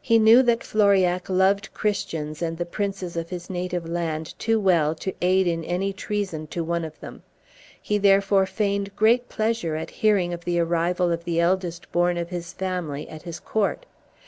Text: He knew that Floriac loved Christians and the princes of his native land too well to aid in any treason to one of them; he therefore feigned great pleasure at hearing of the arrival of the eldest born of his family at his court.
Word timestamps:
He 0.00 0.20
knew 0.20 0.44
that 0.44 0.62
Floriac 0.62 1.28
loved 1.28 1.74
Christians 1.74 2.42
and 2.42 2.58
the 2.58 2.64
princes 2.64 3.16
of 3.16 3.30
his 3.30 3.50
native 3.50 3.88
land 3.88 4.38
too 4.38 4.60
well 4.60 4.94
to 4.94 5.12
aid 5.20 5.48
in 5.48 5.64
any 5.64 5.92
treason 5.92 6.46
to 6.54 6.62
one 6.62 6.84
of 6.84 7.00
them; 7.00 7.24
he 7.82 7.98
therefore 7.98 8.46
feigned 8.46 8.94
great 8.94 9.28
pleasure 9.28 9.74
at 9.74 9.90
hearing 9.90 10.32
of 10.32 10.44
the 10.44 10.60
arrival 10.60 11.10
of 11.10 11.24
the 11.24 11.40
eldest 11.40 11.90
born 11.90 12.16
of 12.16 12.28
his 12.30 12.52
family 12.52 13.08
at 13.08 13.22
his 13.22 13.40
court. 13.40 13.84